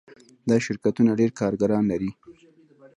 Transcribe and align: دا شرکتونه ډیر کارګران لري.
دا 0.49 0.57
شرکتونه 0.65 1.11
ډیر 1.19 1.31
کارګران 1.39 1.83
لري. 1.91 2.11